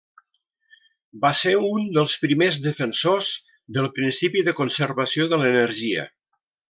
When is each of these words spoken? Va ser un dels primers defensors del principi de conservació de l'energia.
Va 1.25 1.29
ser 1.39 1.51
un 1.67 1.83
dels 1.97 2.15
primers 2.23 2.57
defensors 2.63 3.29
del 3.79 3.89
principi 3.99 4.43
de 4.49 4.55
conservació 4.61 5.29
de 5.35 5.41
l'energia. 5.45 6.09